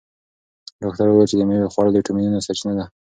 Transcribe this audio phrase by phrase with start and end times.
[0.81, 2.85] ډاکتر وویل چې د مېوې خوړل د ویټامینونو سرچینه ده.